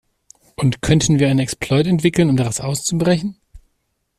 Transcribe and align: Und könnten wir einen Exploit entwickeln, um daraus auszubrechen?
Und 0.55 0.81
könnten 0.81 1.19
wir 1.19 1.29
einen 1.29 1.37
Exploit 1.37 1.85
entwickeln, 1.85 2.31
um 2.31 2.35
daraus 2.35 2.59
auszubrechen? 2.59 3.39